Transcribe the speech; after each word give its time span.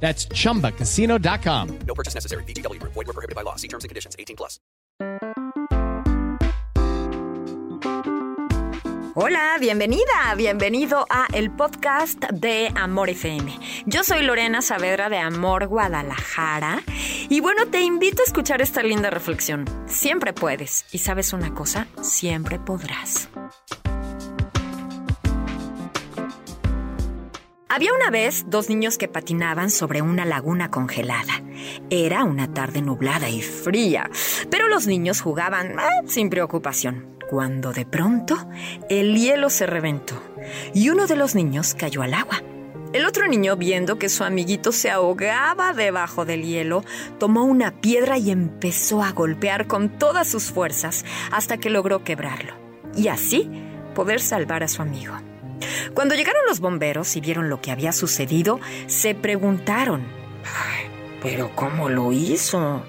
That's 0.00 0.28
chumbacasino.com. 0.28 1.78
No 1.86 1.94
purchase 1.94 2.14
necessary. 2.14 2.44
VGW 2.44 2.78
Group. 2.80 2.92
Void 2.94 3.06
were 3.06 3.12
prohibited 3.12 3.34
by 3.34 3.42
law. 3.42 3.56
See 3.56 3.68
terms 3.68 3.84
and 3.84 3.88
conditions. 3.88 4.14
18 4.18 4.36
plus. 4.36 4.60
Hola, 9.18 9.56
bienvenida, 9.58 10.34
bienvenido 10.36 11.06
a 11.08 11.26
el 11.32 11.50
podcast 11.50 12.22
de 12.32 12.70
Amor 12.74 13.08
FM. 13.08 13.58
Yo 13.86 14.04
soy 14.04 14.22
Lorena 14.22 14.60
Saavedra 14.60 15.08
de 15.08 15.16
Amor 15.16 15.68
Guadalajara 15.68 16.82
y 17.30 17.40
bueno, 17.40 17.66
te 17.66 17.80
invito 17.80 18.20
a 18.20 18.26
escuchar 18.26 18.60
esta 18.60 18.82
linda 18.82 19.08
reflexión. 19.08 19.64
Siempre 19.86 20.34
puedes 20.34 20.84
y 20.92 20.98
sabes 20.98 21.32
una 21.32 21.54
cosa, 21.54 21.86
siempre 22.02 22.58
podrás. 22.58 23.30
Había 27.76 27.92
una 27.92 28.08
vez 28.08 28.46
dos 28.48 28.70
niños 28.70 28.96
que 28.96 29.06
patinaban 29.06 29.70
sobre 29.70 30.00
una 30.00 30.24
laguna 30.24 30.70
congelada. 30.70 31.42
Era 31.90 32.24
una 32.24 32.54
tarde 32.54 32.80
nublada 32.80 33.28
y 33.28 33.42
fría, 33.42 34.08
pero 34.50 34.66
los 34.66 34.86
niños 34.86 35.20
jugaban 35.20 35.72
eh, 35.72 35.82
sin 36.06 36.30
preocupación. 36.30 37.18
Cuando 37.28 37.74
de 37.74 37.84
pronto 37.84 38.38
el 38.88 39.18
hielo 39.18 39.50
se 39.50 39.66
reventó 39.66 40.14
y 40.72 40.88
uno 40.88 41.06
de 41.06 41.16
los 41.16 41.34
niños 41.34 41.74
cayó 41.74 42.00
al 42.00 42.14
agua. 42.14 42.42
El 42.94 43.04
otro 43.04 43.28
niño, 43.28 43.56
viendo 43.56 43.98
que 43.98 44.08
su 44.08 44.24
amiguito 44.24 44.72
se 44.72 44.90
ahogaba 44.90 45.74
debajo 45.74 46.24
del 46.24 46.44
hielo, 46.44 46.82
tomó 47.18 47.44
una 47.44 47.82
piedra 47.82 48.16
y 48.16 48.30
empezó 48.30 49.02
a 49.02 49.12
golpear 49.12 49.66
con 49.66 49.98
todas 49.98 50.26
sus 50.26 50.44
fuerzas 50.44 51.04
hasta 51.30 51.58
que 51.58 51.68
logró 51.68 52.04
quebrarlo. 52.04 52.54
Y 52.96 53.08
así 53.08 53.50
poder 53.94 54.22
salvar 54.22 54.62
a 54.62 54.68
su 54.68 54.80
amigo. 54.80 55.18
Cuando 55.94 56.14
llegaron 56.14 56.42
los 56.48 56.60
bomberos 56.60 57.16
y 57.16 57.20
vieron 57.20 57.48
lo 57.48 57.60
que 57.60 57.70
había 57.70 57.92
sucedido, 57.92 58.60
se 58.86 59.14
preguntaron, 59.14 60.02
"Ay, 60.44 60.90
pero 61.22 61.50
¿cómo 61.54 61.88
lo 61.88 62.12
hizo? 62.12 62.82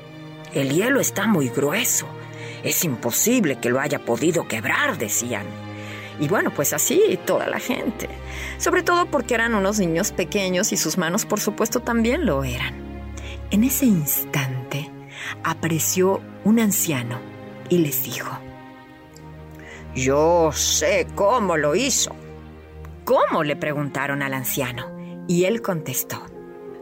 El 0.53 0.71
hielo 0.71 0.99
está 0.99 1.27
muy 1.27 1.49
grueso. 1.49 2.07
Es 2.63 2.83
imposible 2.83 3.57
que 3.59 3.69
lo 3.69 3.79
haya 3.79 3.99
podido 3.99 4.47
quebrar, 4.47 4.97
decían. 4.97 5.45
Y 6.19 6.27
bueno, 6.27 6.51
pues 6.53 6.73
así 6.73 7.19
toda 7.25 7.47
la 7.47 7.59
gente. 7.59 8.09
Sobre 8.57 8.83
todo 8.83 9.05
porque 9.05 9.35
eran 9.35 9.55
unos 9.55 9.79
niños 9.79 10.11
pequeños 10.11 10.71
y 10.71 10.77
sus 10.77 10.97
manos 10.97 11.25
por 11.25 11.39
supuesto 11.39 11.79
también 11.79 12.25
lo 12.25 12.43
eran. 12.43 12.75
En 13.52 13.63
ese 13.63 13.85
instante 13.85 14.89
apareció 15.43 16.21
un 16.43 16.59
anciano 16.59 17.19
y 17.69 17.77
les 17.79 18.03
dijo, 18.03 18.29
Yo 19.95 20.52
sé 20.53 21.07
cómo 21.15 21.57
lo 21.57 21.75
hizo. 21.75 22.15
¿Cómo? 23.08 23.45
le 23.45 23.55
preguntaron 23.55 24.22
al 24.22 24.33
anciano. 24.33 24.91
Y 25.30 25.45
él 25.45 25.61
contestó, 25.61 26.25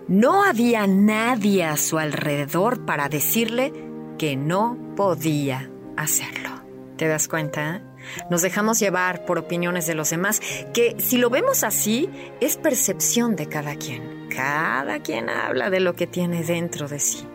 no 0.07 0.43
había 0.43 0.87
nadie 0.87 1.63
a 1.63 1.77
su 1.77 1.99
alrededor 1.99 2.83
para 2.83 3.09
decirle 3.09 3.71
que 4.17 4.35
no 4.35 4.75
podía 4.95 5.69
hacerlo. 5.95 6.49
¿Te 6.97 7.07
das 7.07 7.27
cuenta? 7.27 7.83
Nos 8.31 8.41
dejamos 8.41 8.79
llevar 8.79 9.25
por 9.25 9.37
opiniones 9.37 9.85
de 9.85 9.93
los 9.93 10.09
demás, 10.09 10.41
que 10.73 10.95
si 10.97 11.19
lo 11.19 11.29
vemos 11.29 11.63
así, 11.63 12.09
es 12.41 12.57
percepción 12.57 13.35
de 13.35 13.47
cada 13.47 13.75
quien. 13.75 14.27
Cada 14.29 15.01
quien 15.01 15.29
habla 15.29 15.69
de 15.69 15.79
lo 15.79 15.93
que 15.93 16.07
tiene 16.07 16.43
dentro 16.43 16.87
de 16.87 16.99
sí. 16.99 17.27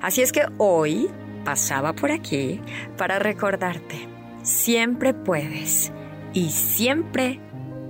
Así 0.00 0.22
es 0.22 0.30
que 0.30 0.46
hoy 0.58 1.10
pasaba 1.44 1.92
por 1.92 2.12
aquí 2.12 2.60
para 2.96 3.18
recordarte, 3.18 4.08
siempre 4.44 5.12
puedes 5.12 5.90
y 6.34 6.50
siempre 6.50 7.40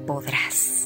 podrás. 0.07 0.83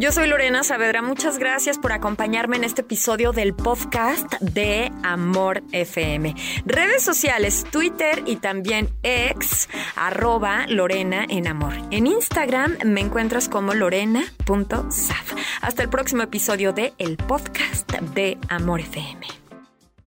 Yo 0.00 0.12
soy 0.12 0.28
Lorena 0.28 0.62
Saavedra, 0.62 1.02
muchas 1.02 1.38
gracias 1.38 1.76
por 1.76 1.90
acompañarme 1.90 2.56
en 2.56 2.62
este 2.62 2.82
episodio 2.82 3.32
del 3.32 3.52
podcast 3.52 4.32
de 4.40 4.92
Amor 5.02 5.64
FM. 5.72 6.36
Redes 6.64 7.02
sociales, 7.02 7.66
Twitter 7.68 8.22
y 8.24 8.36
también 8.36 8.90
ex, 9.02 9.68
arroba 9.96 10.68
Lorena 10.68 11.26
en 11.28 11.48
Amor. 11.48 11.74
En 11.90 12.06
Instagram 12.06 12.76
me 12.84 13.00
encuentras 13.00 13.48
como 13.48 13.74
lorena.saf. 13.74 15.32
Hasta 15.62 15.82
el 15.82 15.88
próximo 15.88 16.22
episodio 16.22 16.72
de 16.72 16.94
el 16.98 17.16
podcast 17.16 17.90
de 17.90 18.38
Amor 18.48 18.78
FM. 18.78 19.37